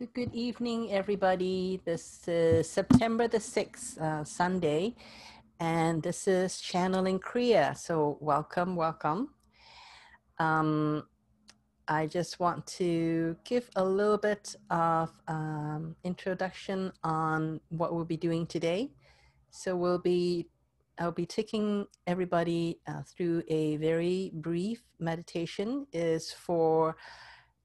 [0.00, 1.82] So, good evening, everybody.
[1.84, 4.94] This is September the 6th, uh, Sunday,
[5.58, 7.76] and this is Channeling Kriya.
[7.76, 9.34] So, welcome, welcome.
[10.38, 11.06] Um,
[11.86, 18.16] I just want to give a little bit of um, introduction on what we'll be
[18.16, 18.92] doing today.
[19.50, 20.48] So, we'll be
[20.98, 25.86] I'll be taking everybody uh, through a very brief meditation.
[25.92, 26.96] is for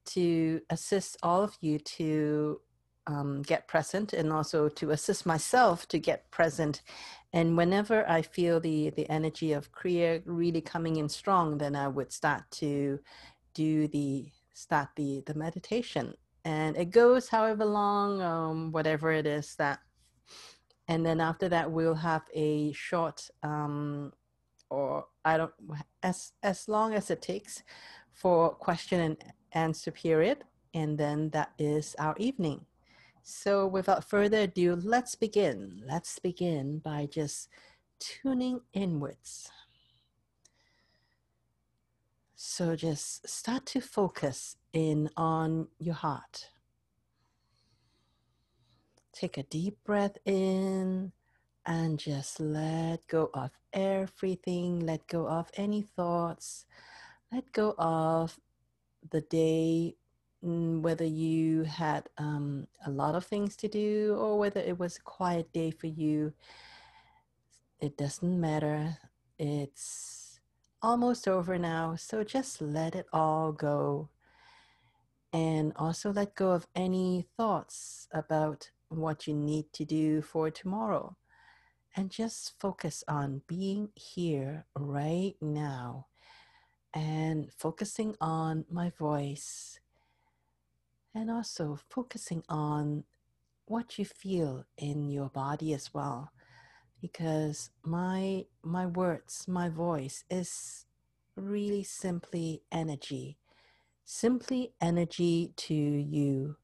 [0.06, 2.60] to assist all of you to
[3.06, 6.82] um, get present and also to assist myself to get present.
[7.32, 11.88] And whenever I feel the, the energy of Kriya really coming in strong, then I
[11.88, 12.98] would start to
[13.54, 16.14] do the start the, the meditation.
[16.44, 19.80] And it goes however long, um, whatever it is that.
[20.88, 24.12] And then after that, we'll have a short, um,
[24.70, 25.52] or I don't,
[26.02, 27.64] as as long as it takes,
[28.12, 29.16] for question and
[29.56, 32.66] answer period, and then that is our evening.
[33.22, 35.82] So without further ado, let's begin.
[35.84, 37.48] Let's begin by just
[37.98, 39.50] tuning inwards.
[42.36, 46.50] So just start to focus in on your heart.
[49.12, 51.12] Take a deep breath in
[51.64, 54.80] and just let go of everything.
[54.80, 56.66] Let go of any thoughts.
[57.32, 58.38] Let go of
[59.10, 59.96] the day,
[60.44, 64.96] mm, whether you had um, a lot of things to do or whether it was
[64.96, 66.32] a quiet day for you,
[67.80, 68.96] it doesn't matter.
[69.38, 70.40] It's
[70.82, 74.08] almost over now, so just let it all go.
[75.32, 81.16] And also let go of any thoughts about what you need to do for tomorrow.
[81.94, 86.06] And just focus on being here right now
[86.96, 89.78] and focusing on my voice
[91.14, 93.04] and also focusing on
[93.66, 96.30] what you feel in your body as well
[97.02, 100.86] because my my words my voice is
[101.36, 103.36] really simply energy
[104.06, 106.56] simply energy to you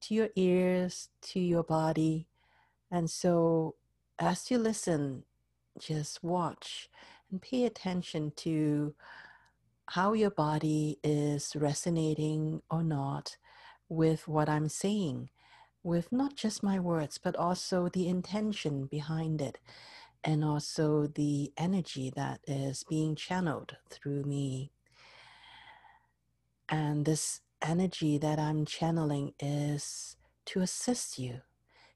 [0.00, 2.28] to your ears to your body
[2.92, 3.74] and so
[4.20, 5.24] as you listen
[5.80, 6.88] just watch
[7.32, 8.94] and pay attention to
[9.94, 13.36] how your body is resonating or not
[13.88, 15.30] with what I'm saying,
[15.82, 19.58] with not just my words, but also the intention behind it,
[20.22, 24.70] and also the energy that is being channeled through me.
[26.68, 31.40] And this energy that I'm channeling is to assist you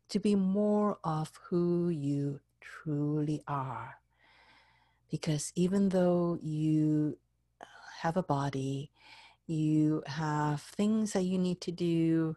[0.09, 4.01] to be more of who you truly are.
[5.09, 7.19] Because even though you
[8.05, 8.91] have a body,
[9.47, 12.37] you have things that you need to do,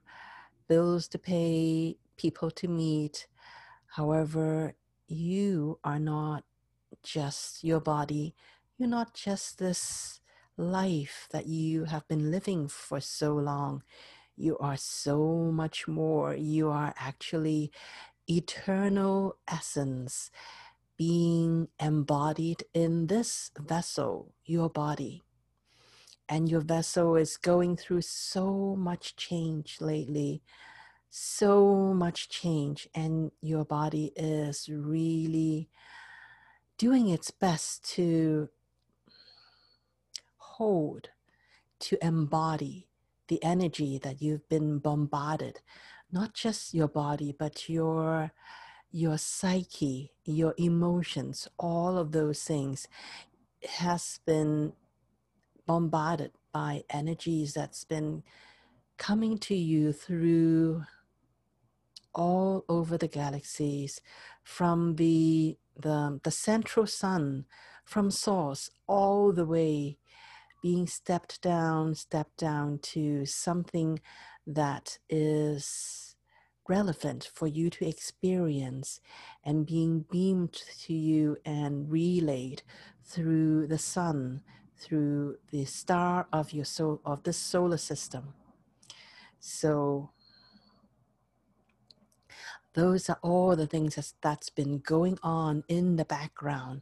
[0.69, 3.27] bills to pay, people to meet.
[3.87, 4.75] However,
[5.09, 6.45] you are not
[7.03, 8.33] just your body,
[8.77, 10.21] you're not just this
[10.55, 13.83] life that you have been living for so long.
[14.37, 16.33] You are so much more.
[16.33, 17.73] You are actually
[18.29, 20.31] eternal essence
[20.95, 25.23] being embodied in this vessel, your body
[26.29, 30.41] and your vessel is going through so much change lately
[31.09, 35.69] so much change and your body is really
[36.77, 38.49] doing its best to
[40.37, 41.09] hold
[41.79, 42.87] to embody
[43.27, 45.59] the energy that you've been bombarded
[46.11, 48.31] not just your body but your
[48.91, 52.87] your psyche your emotions all of those things
[53.79, 54.73] has been
[55.67, 58.23] bombarded by energies that's been
[58.97, 60.83] coming to you through
[62.15, 64.01] all over the galaxies
[64.43, 67.45] from the the, the central sun
[67.85, 69.97] from source all the way
[70.63, 73.99] being stepped down stepped down to something
[74.47, 76.15] that is
[76.67, 78.99] relevant for you to experience
[79.43, 82.63] and being beamed to you and relayed
[83.05, 84.41] through the sun
[84.79, 88.33] through the star of your soul of the solar system.
[89.39, 90.11] So
[92.73, 96.81] those are all the things that's, that's been going on in the background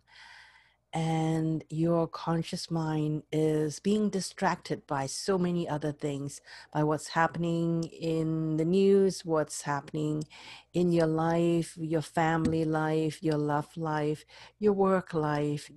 [0.95, 6.39] and your conscious mind is being distracted by so many other things
[6.73, 10.23] by what's happening in the news what's happening
[10.73, 14.23] in your life your family life your love life
[14.57, 15.69] your work life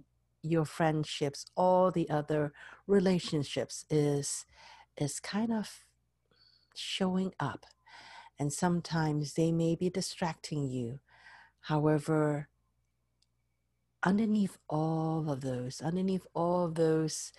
[0.43, 2.52] your friendships, all the other
[2.87, 4.46] relationships is
[4.96, 5.85] is kind of
[6.75, 7.67] showing up.
[8.38, 11.00] and sometimes they may be distracting you.
[11.62, 12.49] However,
[14.02, 17.32] underneath all of those, underneath all of those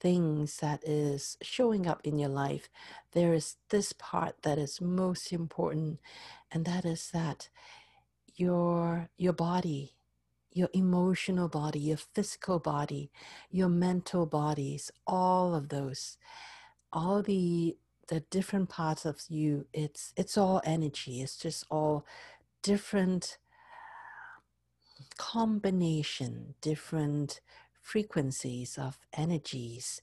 [0.00, 2.68] things that is showing up in your life,
[3.12, 6.00] there is this part that is most important,
[6.52, 7.48] and that is that
[8.36, 9.95] your your body,
[10.56, 13.10] your emotional body, your physical body,
[13.50, 16.16] your mental bodies, all of those,
[16.92, 17.76] all the
[18.08, 21.20] the different parts of you, it's it's all energy.
[21.20, 22.06] It's just all
[22.62, 23.38] different
[25.18, 27.40] combination, different
[27.82, 30.00] frequencies of energies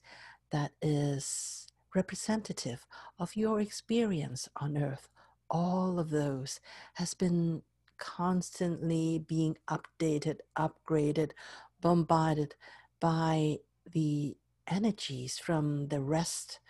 [0.50, 2.86] that is representative
[3.18, 5.08] of your experience on earth.
[5.50, 6.60] All of those
[6.94, 7.62] has been
[7.98, 11.32] constantly being updated, upgraded,
[11.80, 12.54] bombarded
[13.00, 13.58] by
[13.92, 14.36] the
[14.66, 16.60] energies from the rest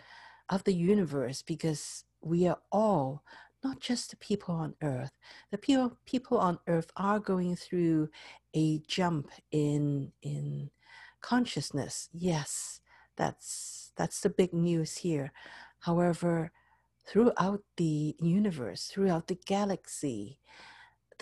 [0.49, 3.23] of the universe because we are all
[3.63, 5.13] not just the people on earth.
[5.51, 8.11] The people people on earth are going through
[8.55, 10.71] a jump in in
[11.21, 12.11] consciousness.
[12.13, 12.81] Yes,
[13.17, 15.33] that's that's the big news here.
[15.81, 16.53] However,
[17.07, 20.39] throughout the universe, throughout the galaxy,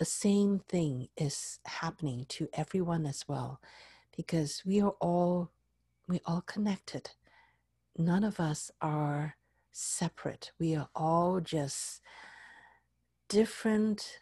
[0.03, 3.61] the same thing is happening to everyone as well
[4.17, 5.53] because we are all
[6.09, 7.13] we all connected.
[7.97, 9.37] None of us are
[9.71, 10.51] separate.
[10.59, 12.01] We are all just
[13.29, 14.19] different,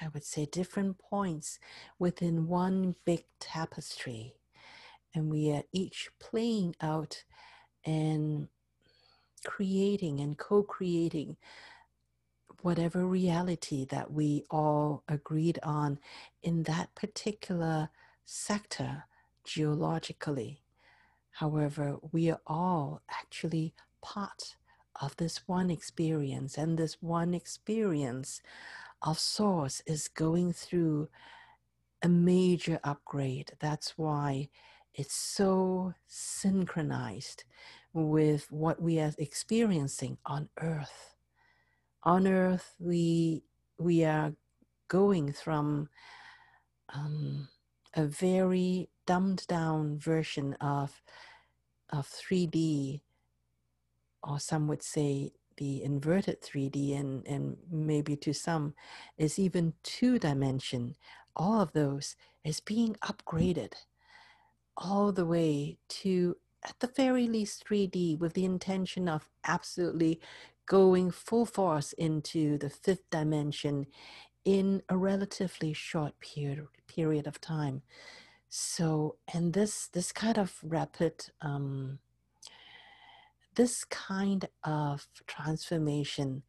[0.00, 1.58] I would say, different points
[1.98, 4.32] within one big tapestry.
[5.14, 7.22] And we are each playing out
[7.84, 8.48] and
[9.44, 11.36] creating and co creating
[12.64, 15.98] whatever reality that we all agreed on
[16.42, 17.90] in that particular
[18.24, 19.04] sector
[19.44, 20.62] geologically.
[21.32, 24.56] However, we are all actually part
[24.98, 28.40] of this one experience, and this one experience
[29.02, 31.10] of Source is going through
[32.02, 33.52] a major upgrade.
[33.60, 34.48] That's why
[34.94, 37.44] it's so synchronized
[37.92, 41.13] with what we are experiencing on Earth.
[42.04, 43.44] On Earth, we
[43.78, 44.34] we are
[44.88, 45.88] going from
[46.94, 47.48] um,
[47.94, 51.02] a very dumbed down version of
[51.90, 53.00] of 3D
[54.22, 58.74] or some would say the inverted 3D and, and maybe to some
[59.18, 60.96] is even two dimension.
[61.36, 63.72] All of those is being upgraded
[64.76, 70.20] all the way to at the very least 3D with the intention of absolutely
[70.66, 73.86] going full force into the fifth dimension
[74.44, 77.82] in a relatively short period period of time.
[78.48, 81.98] So, and this this kind of rapid um,
[83.54, 86.42] this kind of transformation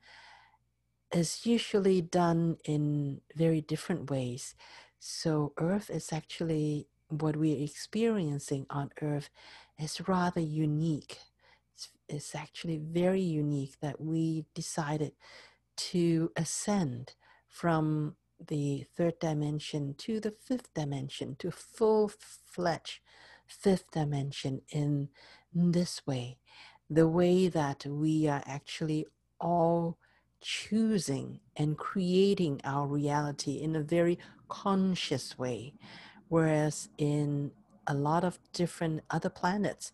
[1.11, 4.55] is usually done in very different ways.
[4.99, 9.29] So, Earth is actually what we're experiencing on Earth
[9.79, 11.17] is rather unique.
[12.07, 15.13] It's actually very unique that we decided
[15.77, 17.15] to ascend
[17.47, 18.15] from
[18.47, 22.11] the third dimension to the fifth dimension, to full
[22.45, 22.99] fledged
[23.47, 25.09] fifth dimension in
[25.53, 26.37] this way
[26.89, 29.05] the way that we are actually
[29.39, 29.97] all
[30.41, 35.73] choosing and creating our reality in a very conscious way.
[36.27, 37.51] Whereas in
[37.87, 39.91] a lot of different other planets,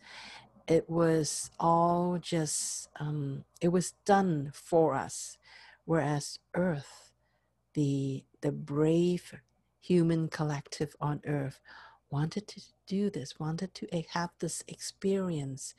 [0.67, 5.37] it was all just, um, it was done for us.
[5.85, 7.11] Whereas Earth,
[7.73, 9.35] the, the brave
[9.79, 11.59] human collective on Earth,
[12.09, 15.73] wanted to do this, wanted to have this experience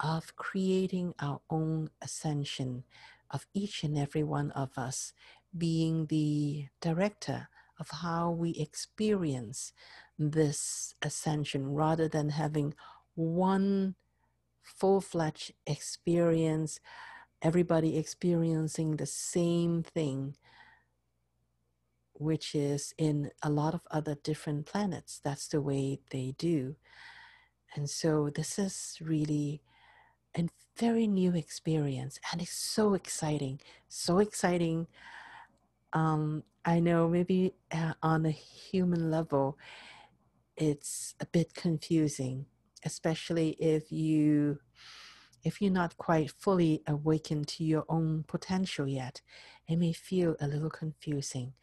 [0.00, 2.84] of creating our own ascension
[3.30, 5.12] of each and every one of us
[5.56, 7.48] being the director
[7.78, 9.72] of how we experience
[10.18, 12.74] this ascension rather than having
[13.14, 13.94] one
[14.76, 16.80] full fledged experience,
[17.42, 20.36] everybody experiencing the same thing,
[22.14, 25.20] which is in a lot of other different planets.
[25.22, 26.76] That's the way they do.
[27.74, 29.62] And so this is really
[30.36, 34.86] a very new experience and it's so exciting so exciting
[35.92, 39.58] um, i know maybe uh, on a human level
[40.56, 42.46] it's a bit confusing
[42.84, 44.58] especially if you
[45.42, 49.22] if you're not quite fully awakened to your own potential yet
[49.68, 51.54] it may feel a little confusing.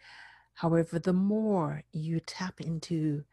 [0.56, 3.24] However the more you tap into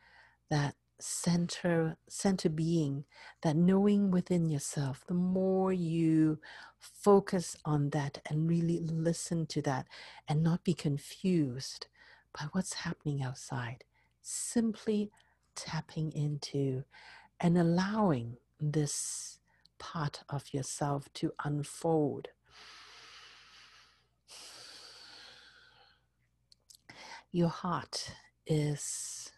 [0.51, 3.05] that center center being
[3.43, 6.39] that knowing within yourself the more you
[6.79, 9.87] focus on that and really listen to that
[10.29, 11.89] and not be confused
[12.39, 13.83] by what's happening outside
[14.23, 15.11] simply
[15.57, 16.85] tapping into
[17.41, 19.39] and allowing this
[19.79, 22.29] part of yourself to unfold
[27.35, 28.13] your heart
[28.47, 29.33] is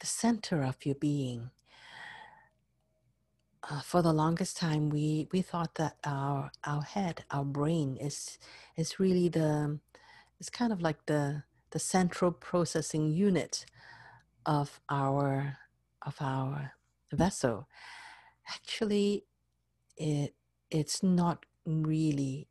[0.00, 1.50] the center of your being.
[3.68, 8.38] Uh, for the longest time, we, we thought that our our head, our brain, is
[8.74, 9.78] is really the
[10.40, 13.66] it's kind of like the the central processing unit
[14.46, 15.58] of our
[16.06, 16.72] of our
[17.12, 17.68] vessel.
[18.48, 19.24] Actually,
[19.96, 20.34] it
[20.70, 22.48] it's not really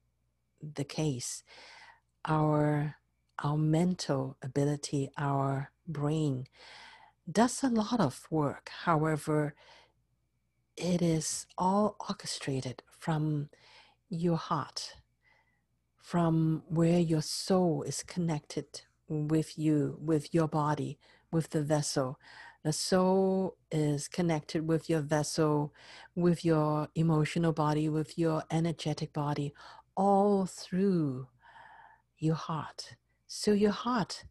[0.61, 1.43] the case.
[2.25, 2.95] Our
[3.43, 6.47] our mental ability, our brain,
[7.31, 8.69] does a lot of work.
[8.83, 9.55] However,
[10.77, 13.49] it is all orchestrated from
[14.09, 14.95] your heart,
[15.97, 20.99] from where your soul is connected with you, with your body,
[21.31, 22.19] with the vessel.
[22.65, 25.71] The soul is connected with your vessel,
[26.15, 29.53] with your emotional body, with your energetic body,
[29.95, 31.27] all through
[32.17, 32.95] your heart.
[33.27, 34.23] So your heart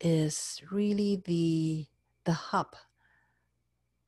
[0.00, 1.88] is really the
[2.24, 2.74] the hub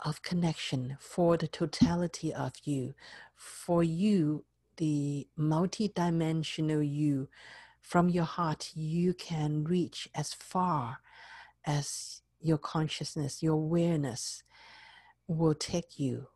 [0.00, 2.94] of connection for the totality of you,
[3.36, 4.46] for you,
[4.78, 7.28] the multidimensional you.
[7.82, 11.00] From your heart, you can reach as far
[11.66, 14.42] as your consciousness, your awareness
[15.26, 16.28] will take you.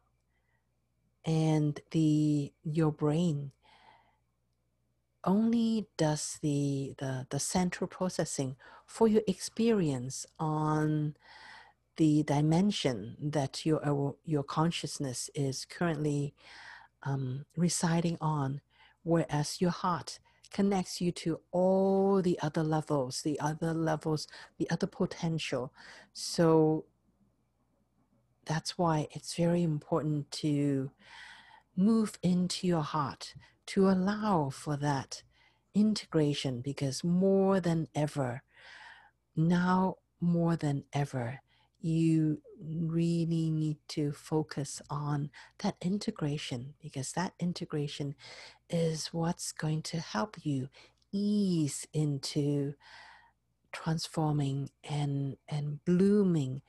[1.25, 3.51] And the your brain
[5.25, 11.17] only does the, the, the central processing for your experience on
[11.97, 16.35] the dimension that your, your consciousness is currently
[17.03, 18.61] um, residing on,
[19.03, 20.21] whereas your heart
[20.53, 24.27] connects you to all the other levels, the other levels,
[24.59, 25.73] the other potential.
[26.13, 26.85] So
[28.45, 30.91] that's why it's very important to
[31.77, 33.35] move into your heart
[33.67, 35.23] to allow for that
[35.75, 38.43] integration because more than ever,
[39.35, 41.41] now more than ever,
[41.81, 45.31] you really need to focus on
[45.63, 48.15] that integration because that integration
[48.71, 50.69] is what's going to help you
[51.13, 52.75] ease into
[53.73, 56.63] transforming and and blooming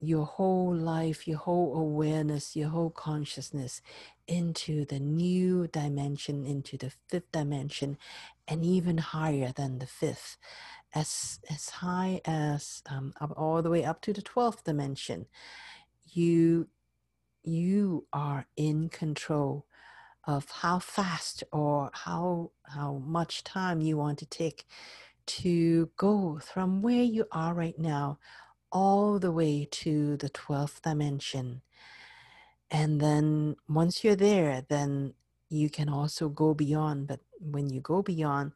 [0.00, 3.82] your whole life, your whole awareness, your whole consciousness
[4.28, 7.98] into the new dimension, into the fifth dimension,
[8.46, 10.36] and even higher than the fifth,
[10.94, 15.26] as as high as um, up all the way up to the twelfth dimension.
[16.12, 16.68] You
[17.44, 19.66] you are in control
[20.26, 24.66] of how fast or how how much time you want to take
[25.26, 28.18] to go from where you are right now
[28.72, 31.62] all the way to the 12th dimension.
[32.70, 35.14] And then once you're there, then
[35.48, 37.06] you can also go beyond.
[37.06, 38.52] But when you go beyond,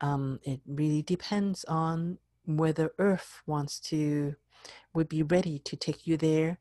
[0.00, 4.34] um, it really depends on whether Earth wants to,
[4.92, 6.58] would be ready to take you there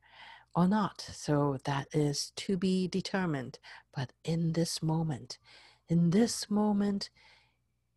[0.56, 1.02] or not.
[1.14, 3.60] So that is to be determined.
[3.96, 5.38] But in this moment,
[5.90, 7.10] in this moment,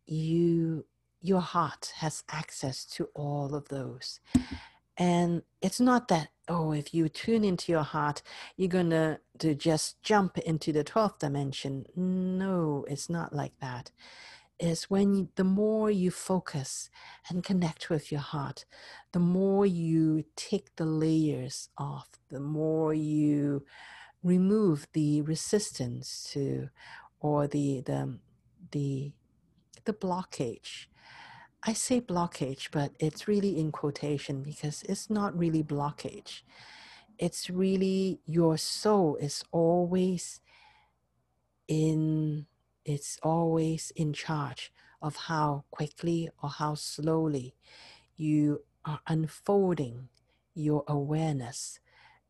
[0.05, 0.85] you
[1.21, 4.19] your heart has access to all of those.
[4.97, 8.21] And it's not that, oh, if you tune into your heart,
[8.55, 9.19] you're going to
[9.55, 11.85] just jump into the 12th dimension.
[11.95, 13.91] No, it's not like that.
[14.59, 16.89] It's when you, the more you focus
[17.29, 18.65] and connect with your heart,
[19.11, 23.65] the more you take the layers off, the more you
[24.23, 26.69] remove the resistance to
[27.19, 28.19] or the the um,
[28.71, 29.11] the
[29.85, 30.87] the blockage
[31.63, 36.43] I say blockage, but it's really in quotation because it's not really blockage.
[37.17, 40.39] It's really your soul is always
[41.67, 42.45] in
[42.87, 47.53] it's always in charge of how quickly or how slowly
[48.15, 50.07] you are unfolding
[50.55, 51.79] your awareness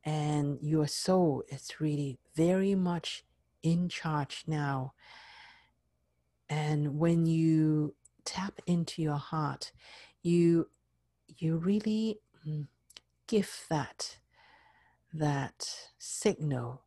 [0.04, 3.24] and your soul is really very much
[3.62, 4.94] in charge now.
[6.50, 7.94] And when you
[8.26, 9.72] tap into your heart,
[10.24, 10.70] you
[11.28, 12.68] you really mm,
[13.28, 14.18] give that
[15.14, 16.84] that signal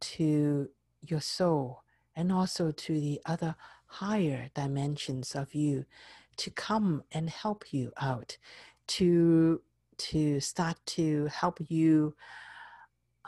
[0.00, 0.68] to
[1.02, 1.82] your soul
[2.16, 3.54] and also to the other
[3.86, 5.84] higher dimensions of you
[6.36, 8.36] to come and help you out
[8.86, 9.60] to
[9.98, 12.14] to start to help you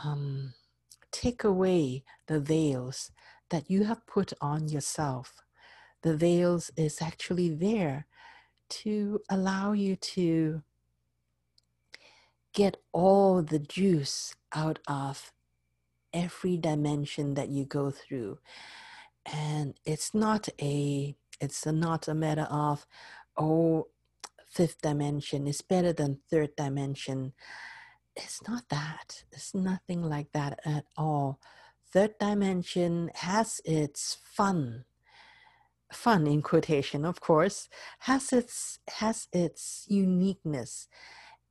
[0.02, 0.54] um,
[1.10, 3.10] take away the veils
[3.50, 5.42] that you have put on yourself.
[6.00, 8.06] The veils is actually there
[8.70, 10.62] to allow you to
[12.54, 15.32] get all the juice out of
[16.12, 18.38] every dimension that you go through.
[19.26, 22.86] And it's not a it's not a matter of
[23.36, 23.88] oh
[24.50, 27.32] fifth dimension is better than third dimension.
[28.16, 29.24] It's not that.
[29.32, 31.40] It's nothing like that at all.
[31.92, 34.84] Third dimension has its fun
[35.92, 37.68] fun in quotation of course
[38.00, 40.88] has its has its uniqueness.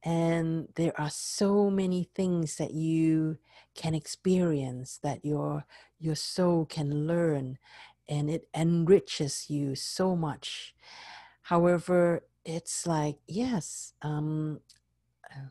[0.04, 3.38] And there are so many things that you
[3.76, 5.66] can experience that your
[6.00, 7.58] your soul can learn
[8.10, 10.76] and it enriches you so much.
[11.44, 14.62] However it's like yes um,
[15.32, 15.50] uh,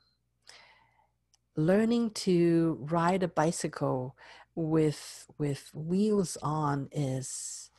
[1.57, 4.17] learning to ride a bicycle
[4.55, 7.71] with with wheels on is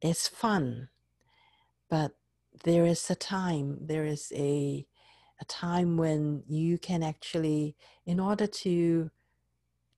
[0.00, 0.88] is fun.
[1.88, 2.12] But
[2.64, 4.86] there is a time there is a
[5.40, 9.10] a time when you can actually in order to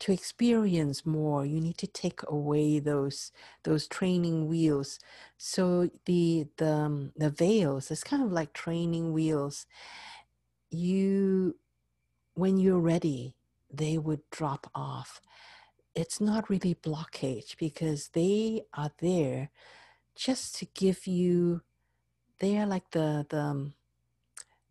[0.03, 3.31] to experience more you need to take away those
[3.63, 4.99] those training wheels.
[5.39, 9.67] So the the um, the veils is kind of like training wheels.
[10.71, 11.57] You
[12.35, 13.37] when you're ready
[13.73, 15.21] they would drop off.
[15.95, 19.51] It's not really blockage because they are there
[20.17, 21.63] just to give you
[22.41, 23.75] they are like the the um,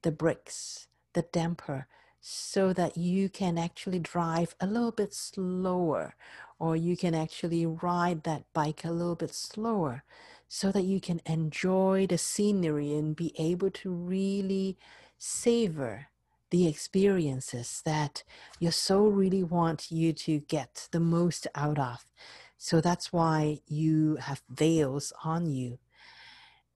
[0.02, 1.88] the brakes, the damper,
[2.22, 6.16] so that you can actually drive a little bit slower
[6.60, 10.04] or you can actually ride that bike a little bit slower
[10.48, 14.78] so that you can enjoy the scenery and be able to really
[15.18, 16.08] savor
[16.52, 18.24] the experiences that
[18.60, 22.06] your soul really want you to get the most out of.
[22.58, 25.80] So that's why you have veils on you.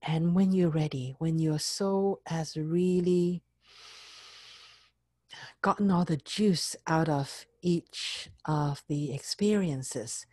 [0.02, 3.42] And when you're ready, when your soul has really
[5.62, 10.26] gotten all the juice out of each of the experiences,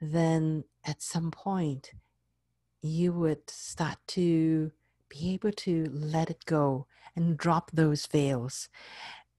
[0.00, 1.92] then at some point
[2.82, 4.72] you would start to
[5.08, 8.68] be able to let it go and drop those veils.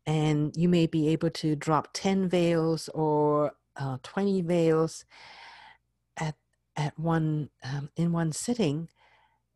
[0.06, 5.06] And you may be able to drop 10 veils or uh, 20 veils
[6.18, 6.36] at,
[6.76, 8.90] at one um, in one sitting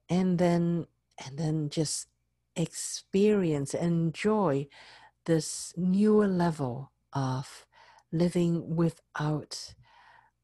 [0.10, 0.88] and then
[1.26, 2.08] and then just
[2.56, 4.68] experience enjoy
[5.28, 7.66] this newer level of
[8.12, 9.76] living without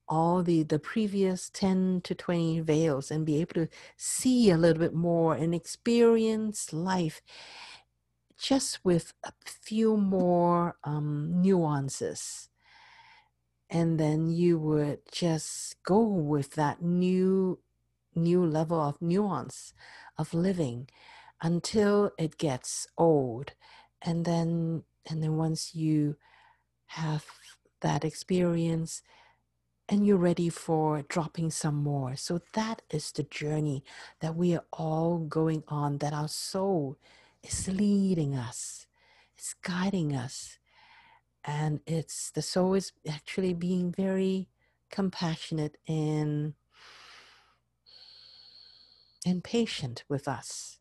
[0.08, 4.80] all the the previous 10 to 20 veils and be able to see a little
[4.80, 7.22] bit more and experience life
[8.38, 12.50] just with a few more um, nuances.
[13.69, 17.60] And then you would just go with that new
[18.15, 19.74] new level of nuance
[20.19, 20.88] of living
[21.41, 23.54] until it gets old
[24.03, 26.15] and then and then once you
[26.87, 27.25] have
[27.81, 29.01] that experience
[29.89, 32.15] and you're ready for dropping some more.
[32.15, 33.83] So that is the journey
[34.21, 36.97] that we are all going on that our soul
[37.43, 38.83] is leading us
[39.43, 40.57] it's guiding us.
[41.43, 44.47] And it's the soul is actually being very
[44.89, 46.53] compassionate and
[49.25, 50.79] and patient with us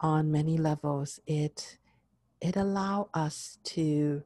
[0.00, 1.20] on many levels.
[1.26, 1.77] It
[2.40, 4.22] it allow us to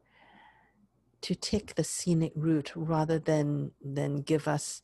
[1.23, 4.83] to take the scenic route rather than than give us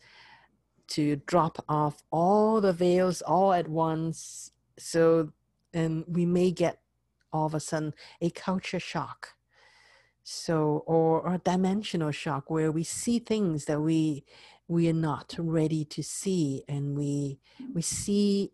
[0.89, 4.53] to drop off all the veils all at once.
[4.79, 5.33] So
[5.75, 6.81] and we may get
[7.33, 9.35] all of a sudden a culture shock.
[10.23, 14.25] So or, or a dimensional shock where we see things that we
[14.69, 17.41] we are not ready to see and we
[17.75, 18.53] we see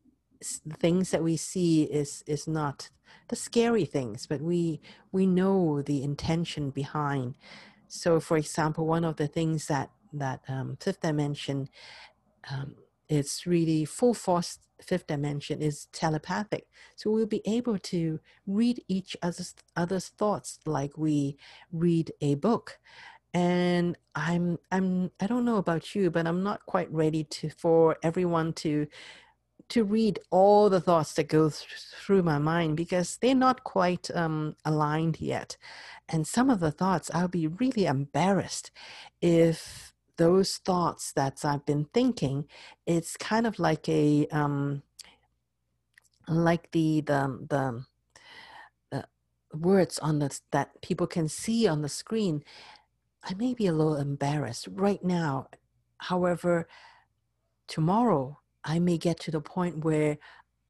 [0.78, 2.90] things that we see is is not
[3.28, 4.80] the scary things but we
[5.12, 7.34] we know the intention behind.
[7.88, 11.68] So for example one of the things that that um, fifth dimension
[12.50, 12.76] um,
[13.08, 16.66] it's really full force fifth dimension is telepathic.
[16.96, 21.36] So we'll be able to read each other's other's thoughts like we
[21.72, 22.78] read a book.
[23.34, 27.96] And i'm i'm i don't know about you but i'm not quite ready to for
[28.02, 28.86] everyone to
[29.68, 31.66] to read all the thoughts that go th-
[31.98, 35.56] through my mind because they're not quite um, aligned yet
[36.08, 38.70] and some of the thoughts i'll be really embarrassed
[39.22, 42.44] if those thoughts that i've been thinking
[42.86, 44.82] it's kind of like a um
[46.28, 47.84] like the the the
[49.54, 52.44] words on the that people can see on the screen,
[53.22, 55.48] I may be a little embarrassed right now.
[55.98, 56.68] However,
[57.66, 60.18] tomorrow I may get to the point where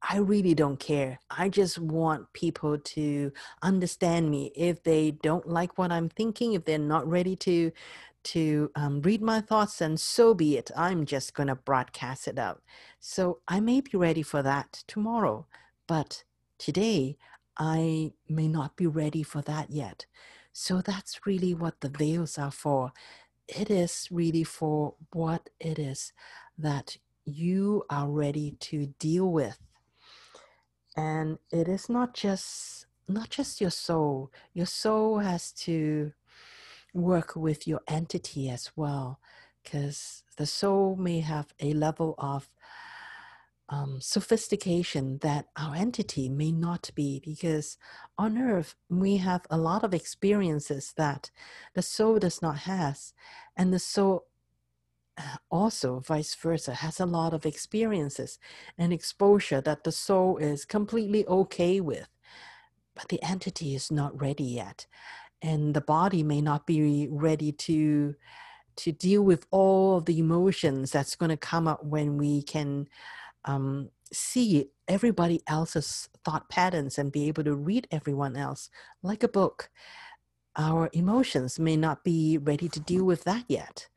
[0.07, 1.19] I really don't care.
[1.31, 3.31] I just want people to
[3.63, 4.51] understand me.
[4.55, 7.71] If they don't like what I'm thinking, if they're not ready to
[8.25, 10.71] to um, read my thoughts, and so be it.
[10.75, 12.61] I'm just going to broadcast it out.
[12.99, 15.45] So I may be ready for that tomorrow,
[15.87, 16.23] but
[16.57, 17.17] today
[17.57, 20.07] I may not be ready for that yet.
[20.53, 22.91] So that's really what the veils are for.
[23.47, 26.11] It is really for what it is
[26.57, 29.57] that you are ready to deal with.
[30.95, 34.31] And it is not just not just your soul.
[34.53, 36.13] Your soul has to
[36.93, 39.19] work with your entity as well,
[39.63, 42.49] because the soul may have a level of
[43.69, 47.77] um, sophistication that our entity may not be because
[48.17, 51.31] on earth we have a lot of experiences that
[51.73, 52.99] the soul does not have
[53.57, 54.27] and the soul
[55.49, 58.37] also vice versa has a lot of experiences
[58.77, 62.07] and exposure that the soul is completely okay with
[62.95, 64.85] but the entity is not ready yet
[65.41, 68.15] and the body may not be ready to
[68.75, 72.87] to deal with all of the emotions that's going to come up when we can
[73.45, 78.69] um, see everybody else's thought patterns and be able to read everyone else
[79.01, 79.69] like a book.
[80.57, 83.87] Our emotions may not be ready to deal with that yet.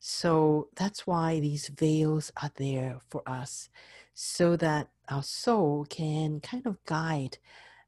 [0.00, 3.68] So that's why these veils are there for us,
[4.14, 7.38] so that our soul can kind of guide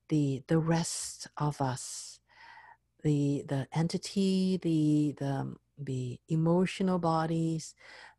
[0.08, 2.20] the the rest of us,
[3.02, 7.74] the the entity, the the the emotional bodies,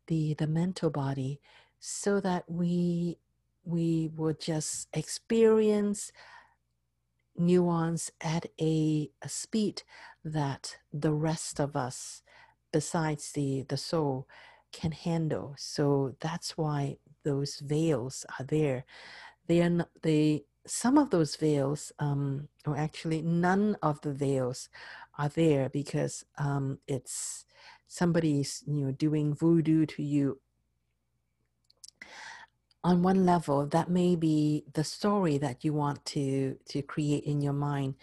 [0.08, 1.40] the the mental body,
[1.80, 3.18] so that we
[3.64, 6.12] we would just experience
[7.36, 9.82] nuance at a, a speed
[10.24, 12.22] that the rest of us
[12.74, 14.26] besides the the soul
[14.72, 15.54] can handle.
[15.56, 18.84] So that's why those veils are there.
[19.46, 24.68] They are not, they some of those veils um or actually none of the veils
[25.18, 27.44] are there because um it's
[27.86, 30.40] somebody's you know doing voodoo to you.
[32.82, 37.40] On one level that may be the story that you want to to create in
[37.40, 37.94] your mind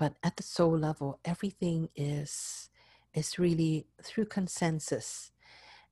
[0.00, 2.70] but at the soul level everything is
[3.14, 5.30] is really through consensus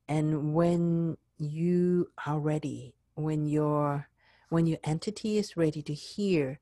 [0.08, 4.08] and when you are ready when your
[4.48, 6.60] when your entity is ready to hear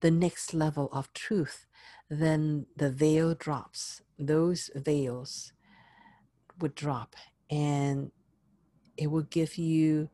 [0.00, 1.66] the next level of truth
[2.08, 5.52] then the veil drops those veils
[6.60, 7.16] would drop
[7.50, 8.10] and
[8.96, 10.08] it will give you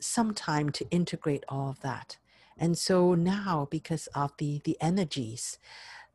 [0.00, 2.18] some time to integrate all of that.
[2.56, 5.58] And so now, because of the the energies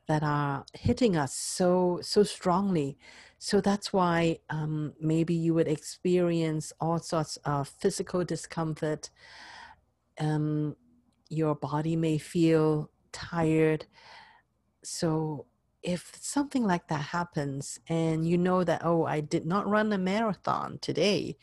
[0.08, 2.98] that are hitting us so so strongly,
[3.40, 9.10] so that's why um, maybe you would experience all sorts of physical discomfort.
[10.20, 10.76] Um,
[11.30, 13.86] your body may feel tired.
[14.84, 15.48] So
[15.84, 19.98] if something like that happens and you know that oh i did not run a
[19.98, 21.38] marathon today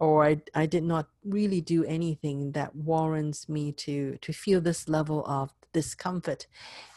[0.00, 4.88] or I, I did not really do anything that warrants me to to feel this
[4.88, 6.46] level of discomfort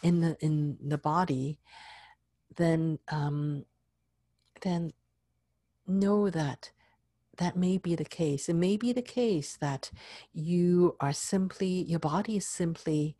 [0.01, 1.59] in the in the body
[2.55, 3.65] then um
[4.61, 4.91] then
[5.87, 6.71] know that
[7.37, 8.49] that may be the case.
[8.49, 9.91] It may be the case that
[10.33, 13.15] you are simply your body is simply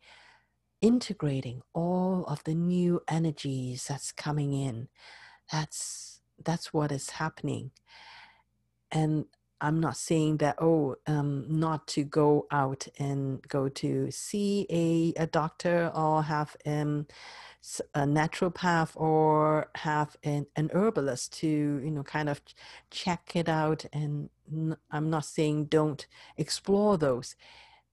[0.80, 4.88] integrating all of the new energies that's coming in.
[5.52, 7.72] That's that's what is happening.
[8.92, 9.26] And
[9.60, 15.12] i'm not saying that oh um, not to go out and go to see a,
[15.22, 17.06] a doctor or have um,
[17.94, 22.40] a naturopath or have an, an herbalist to you know kind of
[22.90, 23.84] check it out.
[23.92, 24.30] And
[24.90, 27.36] i'm not saying don't explore those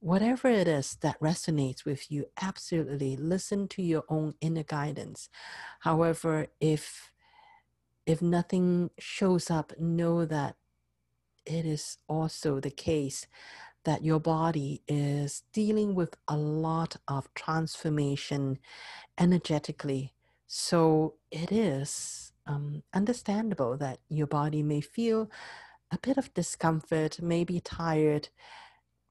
[0.05, 5.29] whatever it is that resonates with you, absolutely listen to your own inner guidance.
[5.79, 7.11] However, if
[8.05, 10.57] if nothing shows up, know that
[11.43, 13.25] it is also the case
[13.83, 18.59] that your body is dealing with a lot of transformation
[19.17, 20.13] energetically.
[20.45, 25.31] So it is um, understandable that your body may feel
[25.91, 28.29] a bit of discomfort, may be tired,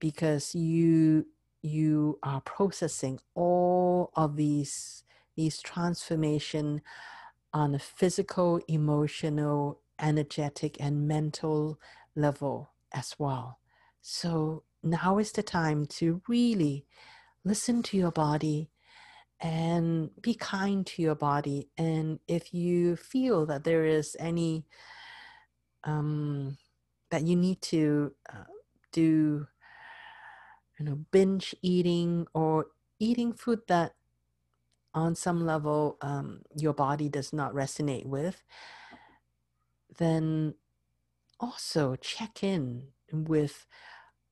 [0.00, 1.26] because you
[1.62, 5.04] you are processing all of these
[5.36, 6.80] these transformation
[7.52, 11.78] on a physical emotional energetic and mental
[12.14, 13.58] level as well
[14.00, 16.84] so now is the time to really
[17.44, 18.70] listen to your body
[19.40, 21.68] and be kind to your body.
[21.76, 24.64] And if you feel that there is any
[25.84, 26.56] um,
[27.10, 28.44] that you need to uh,
[28.92, 29.46] do,
[30.78, 32.66] you know, binge eating or
[32.98, 33.94] eating food that
[34.94, 38.42] on some level um, your body does not resonate with,
[39.98, 40.54] then
[41.40, 43.66] also check in with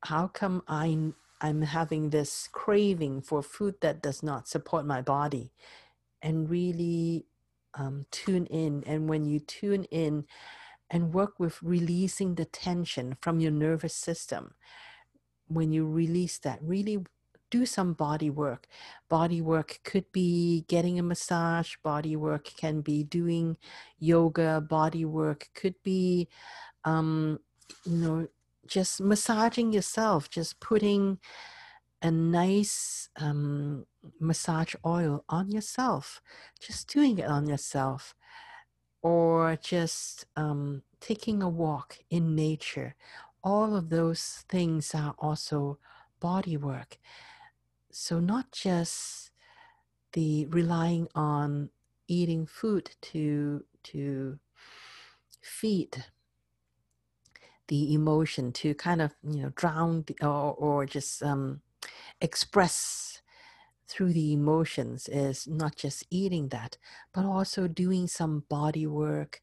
[0.05, 5.53] how come I I'm having this craving for food that does not support my body,
[6.23, 7.27] and really
[7.75, 8.85] um, tune in.
[8.87, 10.27] And when you tune in
[10.89, 14.55] and work with releasing the tension from your nervous system,
[15.55, 17.05] when you release that, really
[17.51, 18.67] do some body work.
[19.09, 23.57] Body work could be getting a massage, body work can be doing
[23.99, 26.29] yoga, body work could be,
[26.85, 27.39] um,
[27.85, 28.29] you know,
[28.67, 31.19] just massaging yourself, just putting
[32.01, 33.87] a nice um,
[34.19, 36.21] massage oil on yourself,
[36.61, 38.15] just doing it on yourself,
[39.03, 42.95] or just um, taking a walk in nature.
[43.45, 45.79] All of those things are also
[46.21, 46.99] body work.
[47.91, 49.31] So, not just
[50.13, 51.71] the relying on
[52.09, 54.39] eating food to to
[55.41, 56.05] feed
[57.69, 61.61] the emotion to kind of you know drown the, or, or just um,
[62.21, 63.23] express
[63.89, 66.79] through the emotions is not just eating that
[67.13, 69.43] but also doing some body work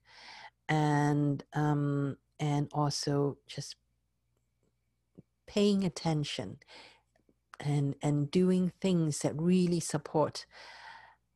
[0.70, 3.76] and um, and also just
[5.50, 6.58] paying attention
[7.60, 10.46] and and doing things that really support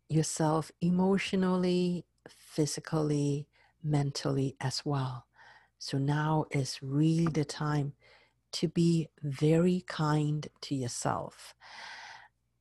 [0.09, 3.47] yourself emotionally physically
[3.83, 5.25] mentally as well
[5.79, 7.93] so now is really the time
[8.53, 11.53] to be very kind to yourself.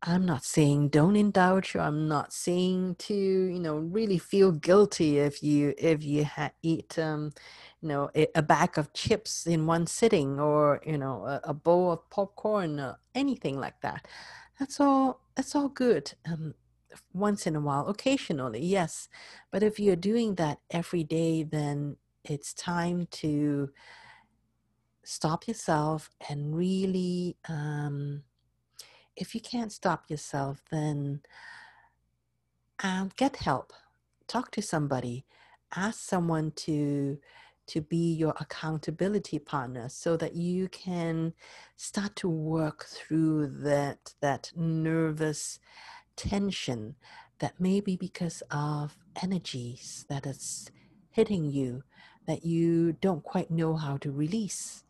[0.04, 1.74] I'm not saying don't indulge.
[1.74, 1.80] you.
[1.80, 6.98] I'm not saying to you know really feel guilty if you if you ha- eat
[6.98, 7.32] um,
[7.80, 11.54] you know a, a, bag of chips in one sitting or you know a, a
[11.54, 14.08] bowl of popcorn or anything like that.
[14.58, 15.20] That's all.
[15.36, 16.12] That's all good.
[16.26, 16.54] Um,
[17.12, 19.08] once in a while, occasionally, yes.
[19.50, 23.70] But if you're doing that every day, then it's time to
[25.04, 28.22] stop yourself and really um,
[29.16, 31.20] if you can't stop yourself then
[32.82, 33.72] um, get help
[34.26, 35.24] talk to somebody
[35.74, 37.18] ask someone to
[37.66, 41.32] to be your accountability partner so that you can
[41.76, 45.58] start to work through that that nervous
[46.16, 46.96] tension
[47.38, 50.70] that may be because of energies that is
[51.10, 51.82] hitting you
[52.26, 54.84] that you don't quite know how to release.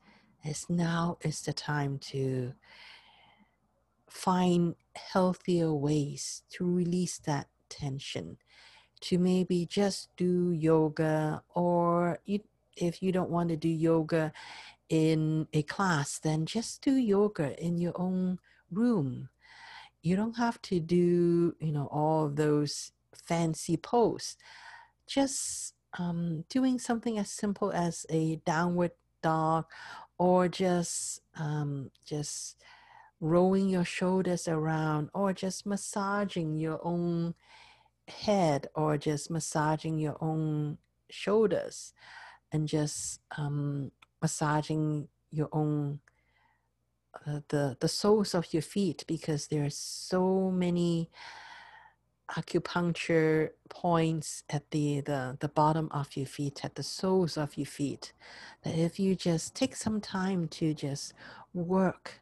[0.44, 2.52] As now is the time to
[4.12, 8.36] find healthier ways to release that tension.
[9.02, 12.40] To maybe just do yoga, or you,
[12.76, 14.32] if you don't want to do yoga
[14.88, 18.38] in a class, then just do yoga in your own
[18.70, 19.28] room.
[20.02, 24.36] You don't have to do, you know, all those fancy poses.
[25.08, 29.64] Just um, doing something as simple as a downward dog
[30.18, 32.62] or just um, just
[33.22, 37.34] rolling your shoulders around or just massaging your own
[38.08, 40.76] head or just massaging your own
[41.08, 41.94] shoulders
[42.50, 46.00] and just um, massaging your own
[47.26, 51.08] uh, the the soles of your feet because there are so many
[52.36, 57.66] acupuncture points at the, the, the bottom of your feet, at the soles of your
[57.66, 58.12] feet.
[58.64, 61.12] That if you just take some time to just
[61.52, 62.21] work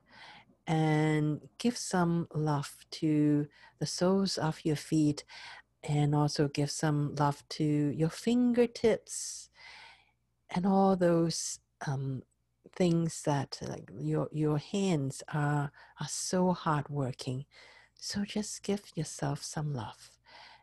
[0.71, 3.49] and give some love to
[3.81, 5.25] the soles of your feet
[5.83, 9.49] and also give some love to your fingertips
[10.49, 12.23] and all those um,
[12.77, 17.47] things that like your your hands are are so hardworking.
[17.97, 20.13] So just give yourself some love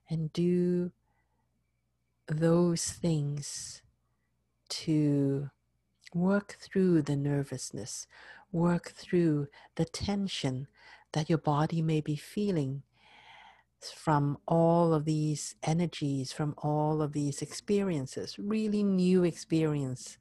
[0.10, 0.91] and do
[2.30, 3.82] those things
[4.70, 5.50] to
[6.13, 8.08] work through the nervousness,
[8.51, 10.67] work through the tension
[11.13, 12.83] that your body may be feeling
[13.95, 20.17] from all of these energies, from all of these experiences, really new experience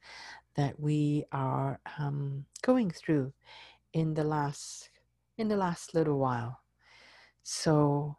[0.55, 3.33] that we are um, going through
[3.93, 4.89] in the last
[5.37, 6.61] in the last little while.
[7.43, 8.17] So,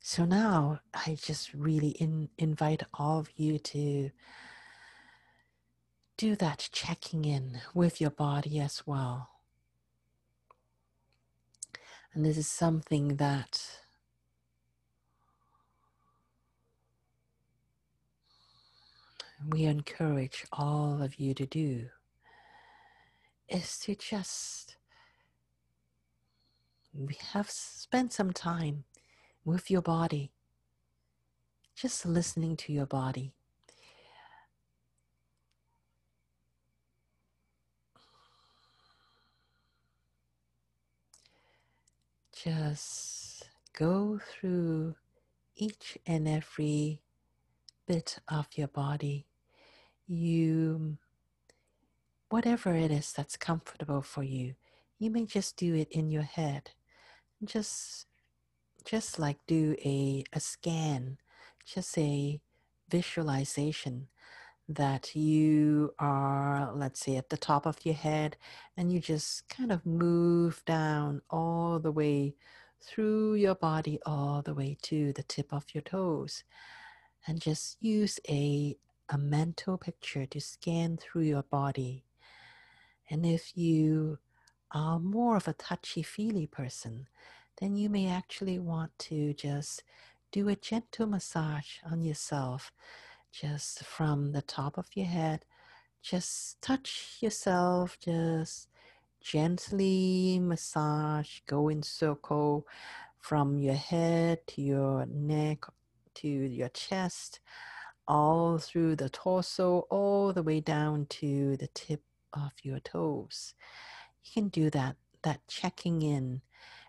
[0.00, 4.10] so now I just really in, invite all of you to
[6.20, 9.30] do that checking in with your body as well.
[12.12, 13.80] And this is something that
[19.48, 21.86] we encourage all of you to do
[23.48, 24.76] is to just
[26.92, 28.84] we have spent some time
[29.46, 30.32] with your body
[31.74, 33.32] just listening to your body
[42.44, 44.94] just go through
[45.56, 47.02] each and every
[47.86, 49.26] bit of your body.
[50.06, 50.98] You
[52.28, 54.54] whatever it is that's comfortable for you
[55.00, 56.70] you may just do it in your head.
[57.42, 58.06] Just
[58.84, 61.18] just like do a, a scan
[61.66, 62.40] just a
[62.88, 64.08] visualization
[64.70, 68.36] that you are let's say at the top of your head
[68.76, 72.34] and you just kind of move down all the way
[72.82, 76.44] through your body all the way to the tip of your toes
[77.26, 78.76] and just use a
[79.10, 82.04] a mental picture to scan through your body.
[83.10, 84.18] And if you
[84.72, 87.08] are more of a touchy feely person,
[87.60, 89.82] then you may actually want to just
[90.32, 92.72] do a gentle massage on yourself,
[93.32, 95.44] just from the top of your head.
[96.02, 98.68] Just touch yourself, just
[99.20, 102.66] gently massage, go in circle
[103.18, 105.64] from your head to your neck
[106.14, 107.40] to your chest,
[108.08, 113.54] all through the torso, all the way down to the tip of your toes.
[114.24, 116.42] You can do that, that checking in.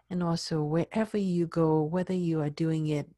[0.10, 3.10] And also, wherever you go, whether you are doing it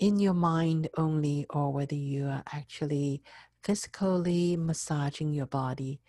[0.00, 3.22] in your mind only or whether you are actually
[3.62, 6.00] physically massaging your body,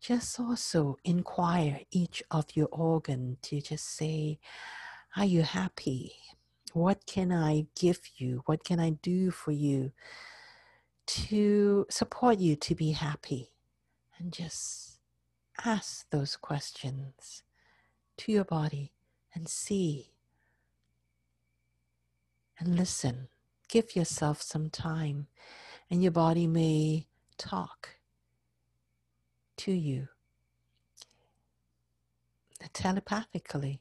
[0.00, 4.38] just also inquire each of your organ to just say,
[5.16, 6.12] Are you happy?
[6.74, 8.42] What can I give you?
[8.44, 9.92] What can I do for you
[11.06, 13.52] to support you to be happy?
[14.18, 14.98] And just
[15.64, 17.42] ask those questions
[18.18, 18.92] to your body
[19.34, 20.11] and see
[22.62, 23.28] and listen.
[23.68, 25.26] Give yourself some time,
[25.90, 27.06] and your body may
[27.38, 27.96] talk
[29.58, 30.08] to you
[32.72, 33.80] telepathically,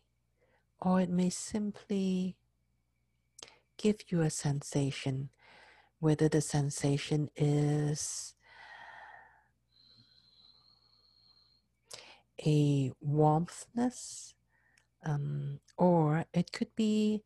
[0.82, 2.36] or it may simply
[3.78, 5.30] give you a sensation,
[6.00, 8.34] whether the sensation is
[12.44, 14.34] a warmthness,
[15.06, 17.24] um, or it could be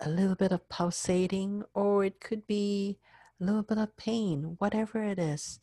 [0.00, 2.98] a little bit of pulsating, or it could be
[3.40, 5.60] a little bit of pain, whatever it is,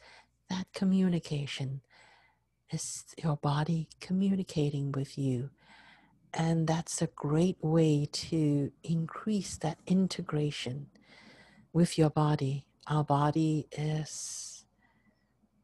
[0.49, 1.81] that communication
[2.71, 5.49] is your body communicating with you.
[6.33, 10.87] And that's a great way to increase that integration
[11.71, 12.67] with your body.
[12.87, 14.65] Our body is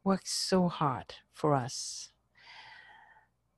[0.04, 2.08] works so hard for us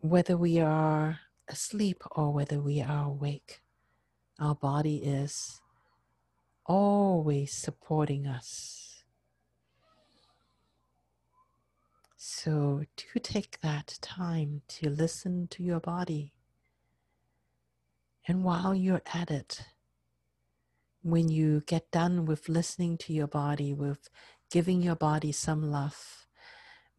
[0.04, 3.62] whether we are asleep or whether we are awake,
[4.40, 5.60] our body is
[6.66, 9.04] always supporting us.
[12.16, 16.32] So, do take that time to listen to your body.
[18.26, 19.62] And while you're at it,
[21.02, 24.08] when you get done with listening to your body, with
[24.50, 26.26] giving your body some love,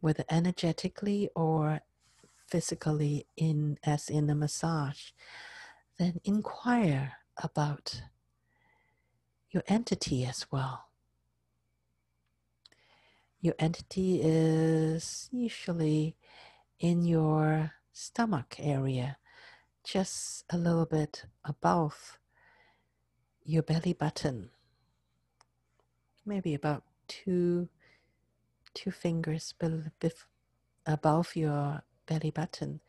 [0.00, 1.80] whether energetically or
[2.48, 5.10] physically in as in a massage,
[5.98, 8.02] then inquire about
[9.50, 10.86] your entity as well.
[13.40, 16.16] Your entity is usually
[16.80, 19.18] in your stomach area,
[19.84, 22.18] just a little bit above
[23.44, 24.50] your belly button,
[26.24, 27.68] maybe about two
[28.74, 29.54] two fingers
[30.84, 32.80] above your belly button.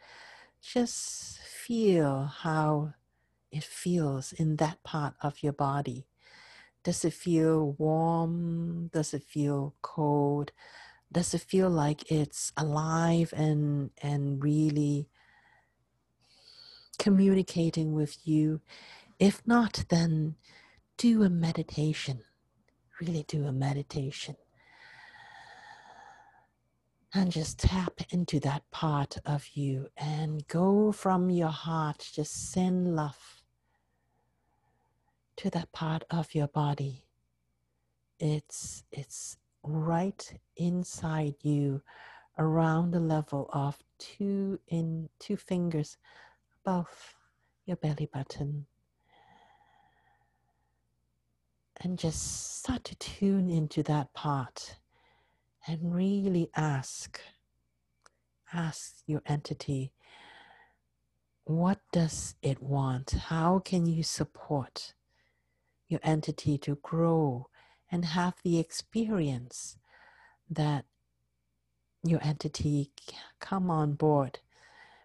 [0.61, 2.93] Just feel how
[3.51, 6.05] it feels in that part of your body.
[6.83, 8.89] Does it feel warm?
[8.93, 10.51] Does it feel cold?
[11.11, 15.09] Does it feel like it's alive and and really
[16.97, 18.61] communicating with you?
[19.19, 20.35] If not, then
[20.97, 22.21] do a meditation.
[22.99, 24.35] Really do a meditation
[27.13, 32.95] and just tap into that part of you and go from your heart, just send
[32.95, 33.36] love
[35.37, 37.05] to that part of your body.
[38.19, 41.81] It's, it's right inside you
[42.37, 45.97] around the level of two in two fingers
[46.61, 47.15] above
[47.65, 48.65] your belly button.
[51.81, 54.77] And just start to tune into that part
[55.67, 57.19] and really ask
[58.53, 59.91] ask your entity
[61.43, 63.11] what does it want?
[63.11, 64.93] How can you support
[65.87, 67.47] your entity to grow
[67.91, 69.77] and have the experience
[70.49, 70.85] that
[72.03, 72.91] your entity
[73.39, 74.39] come on board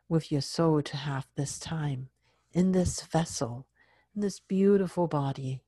[0.09, 2.09] with your soul to have this time
[2.53, 3.67] in this vessel,
[4.15, 5.63] in this beautiful body,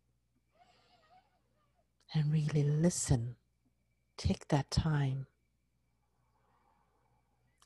[2.15, 3.37] and really listen.
[4.17, 5.27] Take that time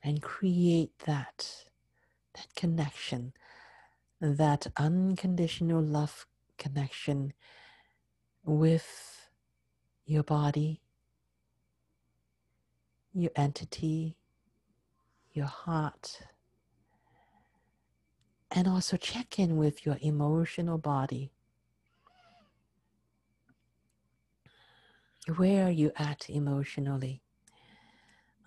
[0.02, 1.64] and create that
[2.34, 3.32] that connection,
[4.20, 6.27] that unconditional love
[6.58, 7.32] connection
[8.44, 9.28] with
[10.04, 10.80] your body,
[13.12, 14.16] your entity,
[15.32, 16.20] your heart,
[18.50, 21.32] and also check in with your emotional body.
[25.36, 27.22] Where are you at emotionally?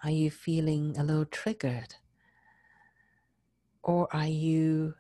[0.04, 1.96] Are you feeling a little triggered?
[3.84, 4.96] Or are you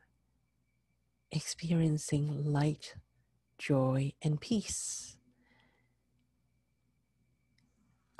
[1.32, 2.95] experiencing light,
[3.57, 5.17] joy, and peace?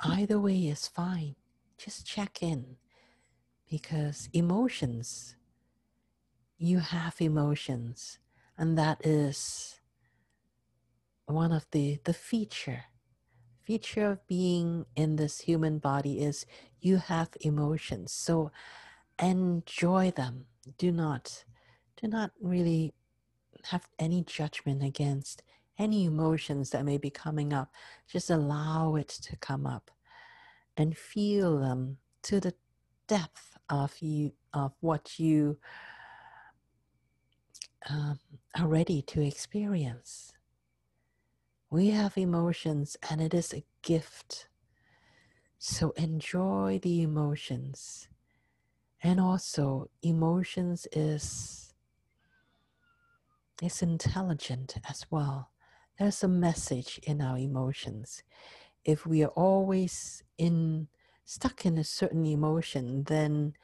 [0.00, 1.36] Either way is fine.
[1.78, 2.76] Just check in
[3.70, 5.36] because emotions,
[6.58, 8.18] you have emotions,
[8.58, 9.80] and that is
[11.26, 12.84] one of the, the feature
[13.62, 16.44] feature of being in this human body is
[16.80, 18.50] you have emotions so
[19.20, 20.44] enjoy them
[20.78, 21.44] do not
[22.00, 22.92] do not really
[23.66, 25.42] have any judgment against
[25.78, 27.72] any emotions that may be coming up
[28.06, 29.90] just allow it to come up
[30.76, 32.54] and feel them to the
[33.06, 35.58] depth of you of what you
[37.88, 38.18] um,
[38.56, 40.32] are ready to experience.
[41.70, 44.48] We have emotions and it is a gift.
[45.58, 48.08] So enjoy the emotions.
[49.02, 51.71] And also emotions is
[53.62, 55.50] is intelligent as well.
[55.98, 58.22] There's a message in our emotions.
[58.84, 60.88] If we are always in
[61.24, 63.54] stuck in a certain emotion then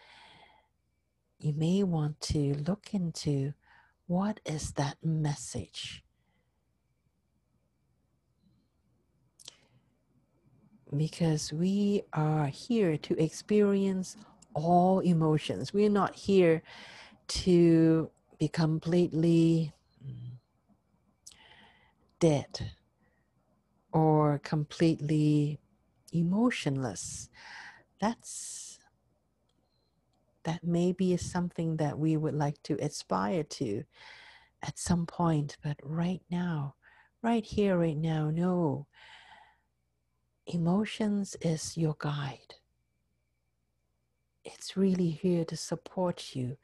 [1.40, 3.52] you may want to look into
[4.06, 6.02] what is that message.
[10.96, 14.16] Because we are here to experience
[14.54, 15.74] all emotions.
[15.74, 16.62] We're not here
[17.28, 19.72] to be completely
[22.20, 22.72] dead
[23.92, 25.58] or completely
[26.12, 27.28] emotionless.
[28.00, 28.78] That's
[30.44, 33.84] that maybe is something that we would like to aspire to
[34.62, 36.74] at some point, but right now,
[37.22, 38.86] right here, right now, no.
[40.46, 42.54] Emotions is your guide
[44.54, 46.56] it's really here to support you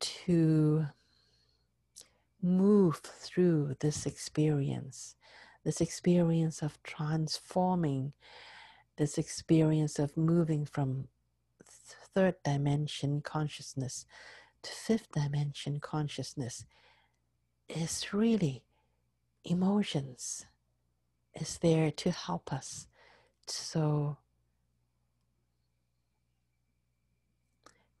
[0.00, 0.86] to
[2.42, 5.16] move through this experience,
[5.64, 8.12] this experience of transforming,
[8.96, 11.08] this experience of moving from
[11.64, 14.04] third dimension consciousness
[14.62, 16.66] to fifth dimension consciousness
[17.68, 18.62] is really
[19.44, 20.46] emotions
[21.34, 22.86] is there to help us.
[23.46, 24.18] So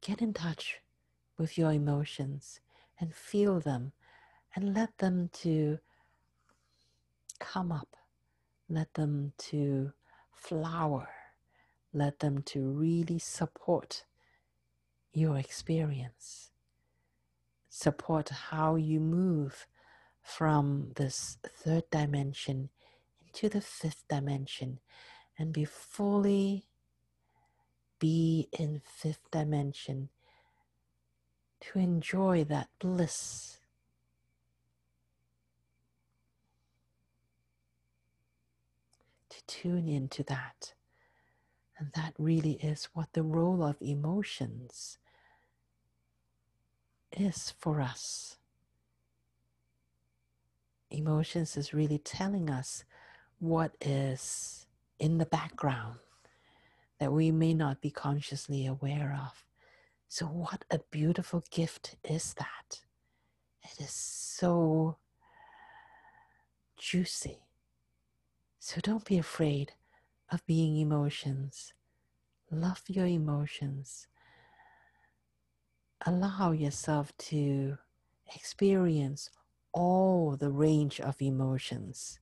[0.00, 0.80] get in touch
[1.38, 2.60] with your emotions
[3.00, 3.92] and feel them
[4.54, 5.78] and let them to
[7.38, 7.96] come up.
[8.68, 9.92] Let them to
[10.32, 11.08] flower.
[11.92, 14.04] Let them to really support
[15.12, 16.50] your experience.
[17.68, 19.66] Support how you move
[20.22, 22.70] from this third dimension
[23.26, 24.78] into the fifth dimension.
[25.38, 26.66] And be fully
[27.98, 30.08] be in fifth dimension
[31.60, 33.58] to enjoy that bliss.
[39.46, 40.74] Tune into that.
[41.78, 44.98] And that really is what the role of emotions
[47.16, 48.36] is for us.
[50.90, 52.84] Emotions is really telling us
[53.38, 54.66] what is
[54.98, 55.98] in the background
[57.00, 59.44] that we may not be consciously aware of.
[60.08, 62.82] So, what a beautiful gift is that!
[63.64, 64.98] It is so
[66.76, 67.38] juicy.
[68.64, 69.72] So, don't be afraid
[70.30, 71.72] of being emotions.
[72.48, 74.06] Love your emotions.
[76.06, 77.78] Allow yourself to
[78.36, 79.30] experience
[79.72, 82.20] all the range of emotions.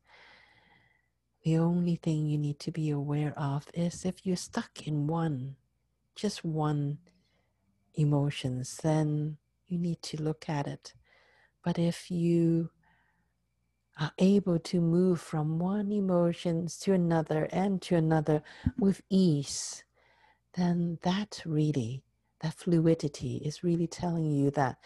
[1.45, 5.57] The only thing you need to be aware of is if you're stuck in one,
[6.16, 7.01] just one
[7.93, 9.36] emotions, then
[9.68, 10.95] you need to look at it.
[11.62, 12.70] But if you
[14.01, 18.42] are able to move from one emotions to another and to another
[18.78, 19.84] with ease,
[20.55, 22.03] then that really,
[22.40, 24.78] that fluidity is really telling you that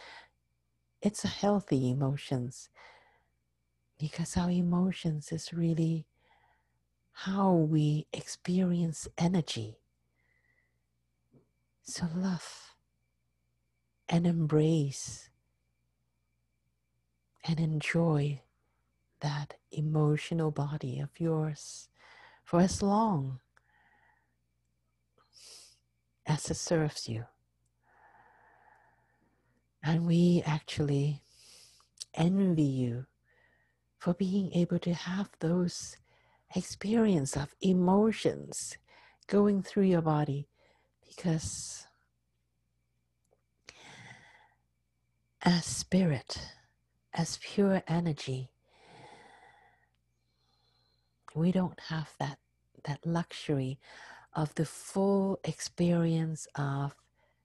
[1.01, 2.69] it's a healthy emotions
[4.01, 6.07] because our emotions is really
[7.13, 9.79] how we experience energy.
[11.85, 12.75] So love
[14.09, 15.31] and embrace
[17.45, 18.41] and enjoy
[19.21, 21.89] that emotional body of yours
[22.45, 23.41] for as long
[26.27, 27.25] as it serves you.
[29.83, 31.23] And we actually
[32.15, 33.07] envy you
[33.99, 35.97] for being able to have those
[36.55, 38.77] experience of emotions
[39.27, 40.49] going through your body
[41.07, 41.87] because
[45.43, 46.41] as spirit,
[47.13, 48.51] as pure energy,
[51.35, 52.39] we don't have that
[52.85, 53.79] that luxury
[54.35, 56.95] of the full experience of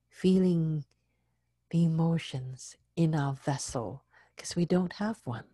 [0.10, 0.84] feeling
[1.72, 4.04] the emotions in our vessel
[4.36, 5.46] because we don't have one.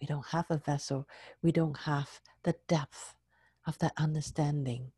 [0.00, 1.06] We don't have a vessel.
[1.42, 3.14] We don't have the depth
[3.66, 4.92] of that understanding.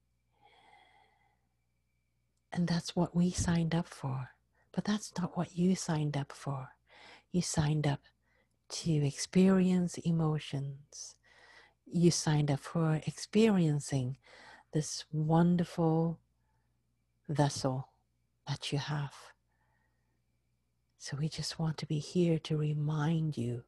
[2.53, 4.31] And that's what we signed up for.
[4.73, 6.69] But that's not what you signed up for.
[7.33, 8.01] You signed up
[8.69, 11.17] to experience emotions.
[11.95, 14.17] You signed up for experiencing
[14.73, 16.19] this wonderful
[17.29, 17.91] vessel
[18.49, 19.13] that you have.
[20.97, 23.65] So we just want to be here to remind you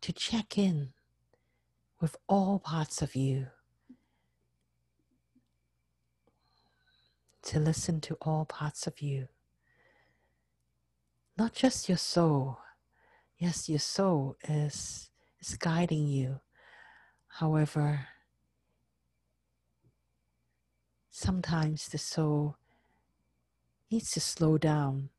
[0.00, 0.94] to check in
[2.00, 3.48] with all parts of you,
[7.42, 9.28] to listen to all parts of you,
[11.36, 12.58] not just your soul.
[13.36, 15.10] Yes, your soul is,
[15.40, 16.40] is guiding you.
[17.28, 18.08] However,
[21.10, 22.56] sometimes the soul
[23.90, 25.10] needs to slow down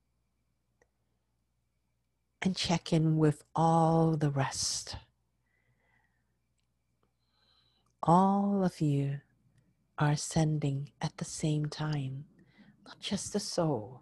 [2.41, 4.95] and check in with all the rest.
[8.03, 9.21] All of you
[9.97, 12.25] are ascending at the same time,
[12.85, 14.01] not just the soul,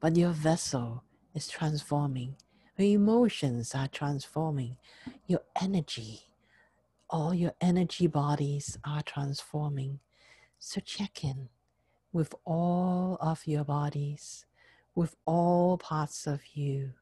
[0.00, 1.02] but your vessel
[1.34, 2.36] is transforming.
[2.76, 4.76] Your emotions are transforming.
[5.26, 6.22] Your energy,
[7.10, 10.00] all your energy bodies are transforming.
[10.58, 11.48] So check in
[12.12, 14.46] with all of your bodies,
[14.94, 16.92] with all parts of you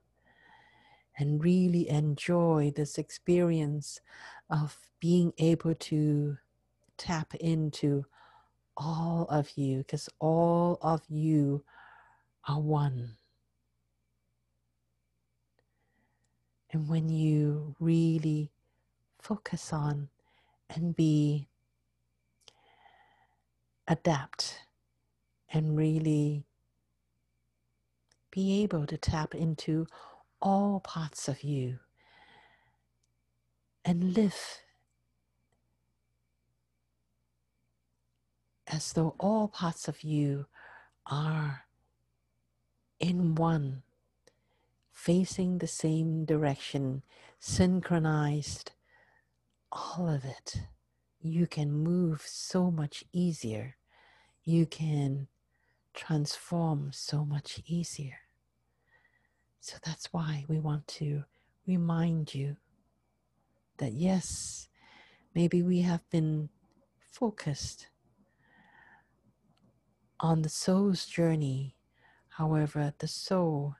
[1.18, 4.00] and really enjoy this experience
[4.50, 6.38] of being able to
[6.96, 8.04] tap into
[8.76, 11.64] all of you because all of you
[12.48, 13.16] are one.
[16.72, 18.51] And when you really
[19.22, 20.08] focus on
[20.68, 21.48] and be
[23.86, 24.60] adapt
[25.52, 26.44] and really
[28.30, 29.86] be able to tap into
[30.40, 31.78] all parts of you
[33.84, 34.62] and live
[38.66, 40.46] as though all parts of you
[41.06, 41.64] are
[42.98, 43.82] in one,
[44.92, 47.02] facing the same direction,
[47.38, 48.72] synchronized,
[49.72, 50.62] all of it.
[51.20, 53.76] You can move so much easier.
[54.44, 55.28] You can
[55.94, 58.18] transform so much easier.
[59.60, 61.24] So that's why we want to
[61.66, 62.56] remind you
[63.78, 64.68] that yes,
[65.34, 66.48] maybe we have been
[67.12, 67.86] focused
[70.20, 71.76] on the soul's journey.
[72.28, 73.76] However, the soul,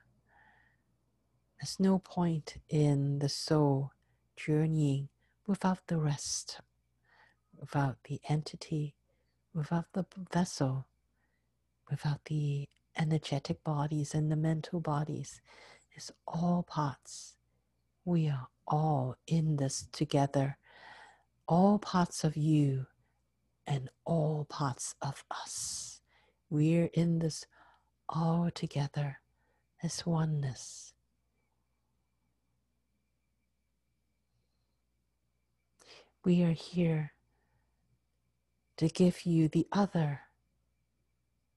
[1.59, 3.91] there's no point in the soul
[4.35, 5.09] journeying
[5.47, 6.59] without the rest,
[7.59, 8.95] without the entity,
[9.53, 10.87] without the vessel,
[11.89, 12.67] without the
[12.97, 15.41] energetic bodies and the mental bodies
[15.95, 17.35] is all parts.
[18.05, 20.57] We are all in this together,
[21.47, 22.87] all parts of you
[23.67, 26.01] and all parts of us.
[26.49, 27.45] We're in this
[28.09, 29.19] all together
[29.81, 30.92] as oneness.
[36.25, 37.11] We are here
[38.77, 40.21] to give you the other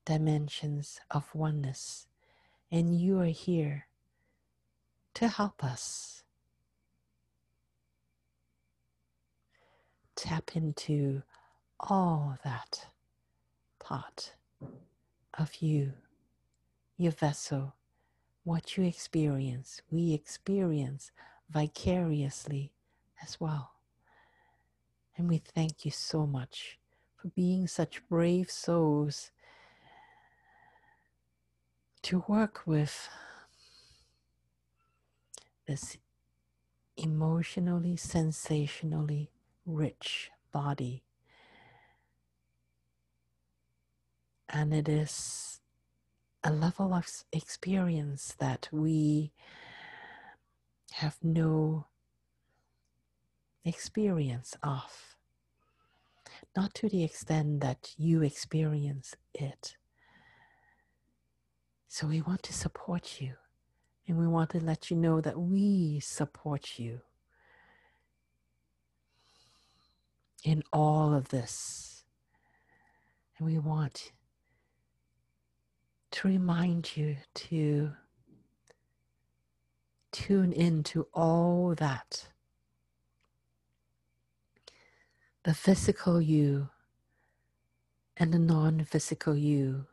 [0.05, 2.09] dimensions of oneness,
[2.71, 3.87] and you are here
[5.15, 6.25] to help us
[10.17, 11.23] tap into
[11.79, 12.87] all that
[13.79, 14.33] part
[15.39, 15.93] of you,
[16.97, 17.77] your vessel,
[18.43, 21.13] what you experience, we experience
[21.49, 22.73] vicariously
[23.23, 23.76] as well.
[25.17, 26.79] And we thank you so much
[27.17, 29.31] for being such brave souls
[32.03, 33.09] to work with
[35.67, 35.97] this
[36.97, 39.31] emotionally, sensationally
[39.65, 41.03] rich body.
[44.49, 45.61] And it is
[46.45, 49.33] a level of experience that we
[50.93, 51.87] have no
[53.67, 55.17] experience of.
[56.57, 59.77] Not to the extent that you experience it.
[61.89, 63.35] So we want to support you
[64.07, 67.01] and we want to let you know that we support you
[70.45, 72.05] in all of this.
[73.39, 74.13] And we want
[76.13, 77.93] to remind you to
[80.13, 82.29] tune into all that
[85.47, 86.69] the physical you
[88.17, 89.87] and the non physical you,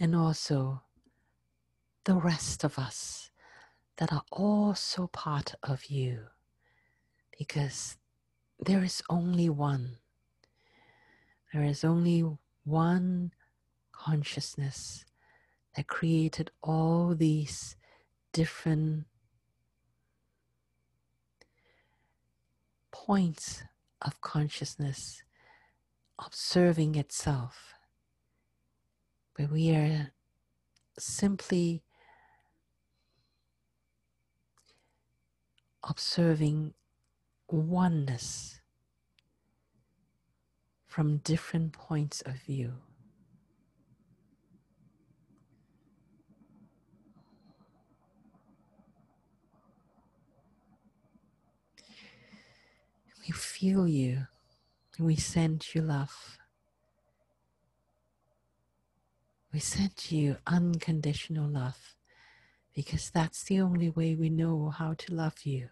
[0.00, 0.80] and also
[2.04, 3.30] the rest of us
[3.98, 6.28] that are also part of you
[7.38, 7.98] because
[8.58, 9.98] there is only one.
[11.52, 12.24] There is only
[12.64, 13.32] one
[13.92, 15.04] consciousness
[15.76, 17.76] that created all these
[18.32, 19.04] different
[22.90, 23.62] points
[24.02, 25.22] of consciousness
[26.18, 27.74] observing itself.
[29.36, 30.12] But we are
[30.98, 31.82] simply
[35.82, 36.74] observing
[37.48, 38.60] oneness
[40.86, 42.74] from different points of view.
[53.30, 54.26] We feel you.
[54.98, 56.36] We send you love.
[59.52, 61.94] We send you unconditional love
[62.74, 65.68] because that's the only way we know how to love you.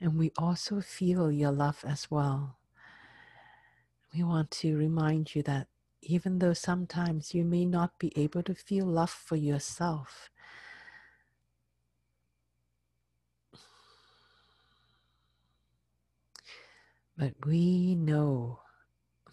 [0.00, 2.56] And we also feel your love as well.
[4.14, 5.66] We want to remind you that
[6.00, 10.30] even though sometimes you may not be able to feel love for yourself,
[17.18, 18.60] but we know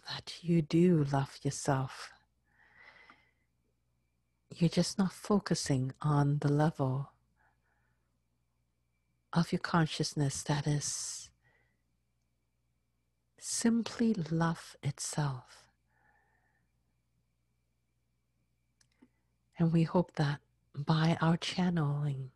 [0.10, 2.12] that you do love yourself.
[4.50, 7.12] You're just not focusing on the level
[9.32, 11.30] of your consciousness that is
[13.40, 15.68] simply love itself.
[19.60, 20.40] And we hope that
[20.76, 22.32] by our channeling,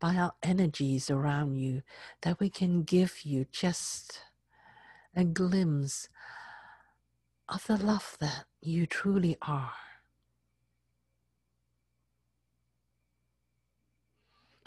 [0.00, 1.82] by our energies around you,
[2.22, 4.20] that we can give you just
[5.16, 6.08] a glimpse
[7.48, 9.72] of the love that you truly are.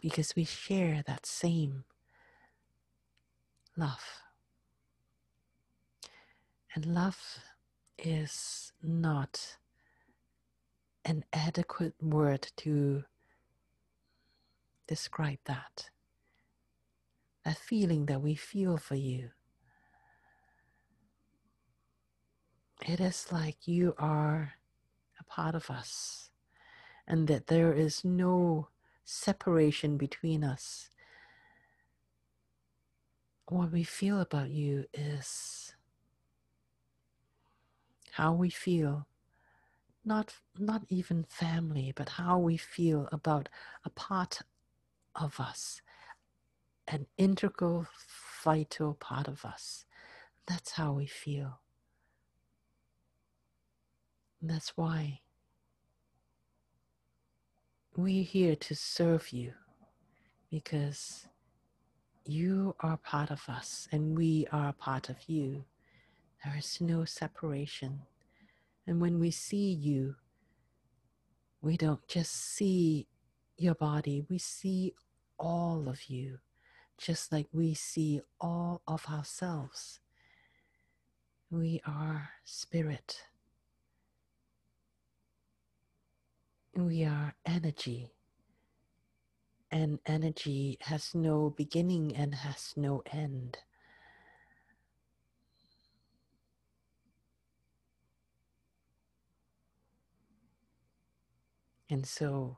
[0.05, 1.83] because we share that same
[3.75, 4.05] love.
[6.75, 7.39] And love
[7.97, 9.57] is not
[11.05, 13.05] an adequate word to
[14.87, 15.89] describe that.
[17.45, 19.31] That feeling that we feel for you.
[22.81, 24.53] It is like you are
[25.19, 26.29] a part of us,
[27.07, 28.69] and that there is no
[29.03, 30.89] separation between us.
[33.47, 35.75] What we feel about you is
[38.11, 39.07] how we feel
[40.05, 43.49] not not even family but how we feel about
[43.83, 44.41] a part
[45.15, 45.81] of us
[46.87, 47.87] an integral
[48.43, 49.85] vital part of us
[50.47, 51.59] that's how we feel
[54.49, 55.21] that's why
[57.95, 59.53] we're here to serve you
[60.51, 61.27] because
[62.25, 65.63] you are part of us and we are part of you.
[66.43, 68.01] There is no separation.
[68.87, 70.15] And when we see you,
[71.61, 73.07] we don't just see
[73.57, 74.93] your body, we see
[75.39, 76.39] all of you,
[76.97, 79.99] just like we see all of ourselves.
[81.49, 83.21] We are spirit.
[86.77, 88.11] We are energy,
[89.71, 93.59] and energy has no beginning and has no end.
[101.89, 102.57] And so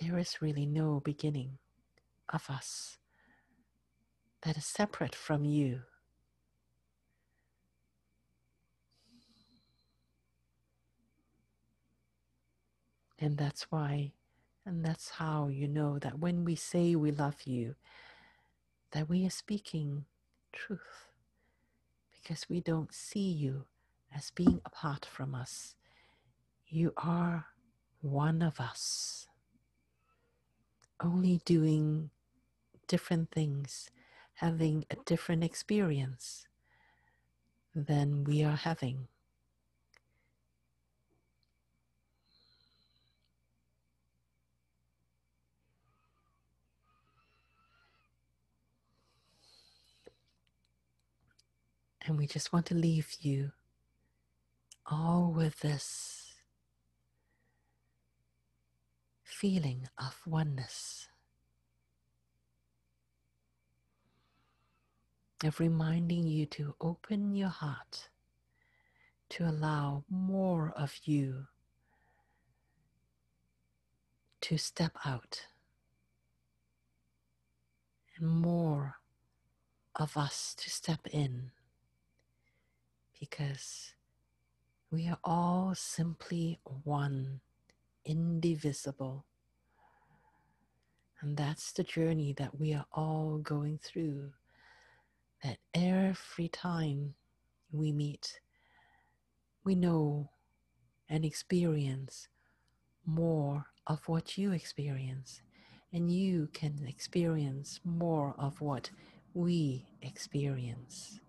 [0.00, 1.58] there is really no beginning
[2.32, 2.98] of us
[4.42, 5.82] that is separate from you.
[13.24, 14.12] And that's why,
[14.66, 17.74] and that's how you know that when we say we love you,
[18.90, 20.04] that we are speaking
[20.52, 21.08] truth
[22.12, 23.64] because we don't see you
[24.14, 25.74] as being apart from us.
[26.68, 27.46] You are
[28.02, 29.26] one of us,
[31.02, 32.10] only doing
[32.88, 33.88] different things,
[34.34, 36.46] having a different experience
[37.74, 39.08] than we are having.
[52.06, 53.52] And we just want to leave you
[54.86, 56.34] all with this
[59.22, 61.08] feeling of oneness,
[65.42, 68.08] of reminding you to open your heart
[69.30, 71.46] to allow more of you
[74.42, 75.46] to step out.
[78.16, 78.96] And more
[79.96, 81.50] of us to step in
[83.18, 83.94] because
[84.90, 87.40] we are all simply one,
[88.04, 89.24] indivisible.
[91.20, 94.30] And that's the journey that we are all going through.
[95.42, 97.14] That every time
[97.72, 98.40] we meet,
[99.64, 100.30] we know
[101.08, 102.28] and experience
[103.06, 105.42] more of what you experience,
[105.92, 108.90] and you can experience more of what
[109.34, 111.20] we experience.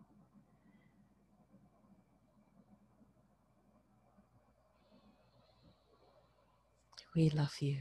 [7.16, 7.78] We love you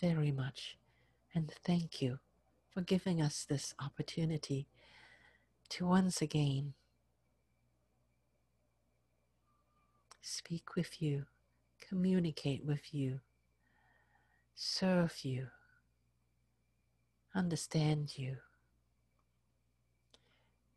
[0.00, 0.76] very much
[1.32, 2.18] and thank you
[2.68, 4.66] for giving us this opportunity
[5.68, 6.74] to once again
[10.20, 11.26] speak with you,
[11.80, 13.20] communicate with you,
[14.56, 15.46] serve you,
[17.36, 18.38] understand you,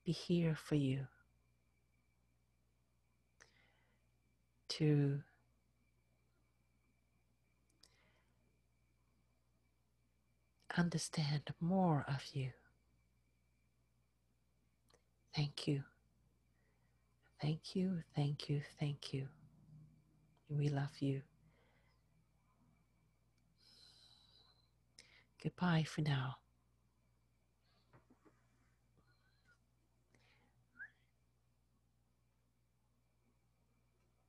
[0.05, 1.07] be here for you.
[4.77, 5.19] To
[10.77, 12.51] understand more of you.
[15.35, 15.83] Thank you.
[17.41, 19.27] Thank you, thank you, thank you.
[20.49, 21.21] We love you.
[25.43, 26.37] Goodbye for now.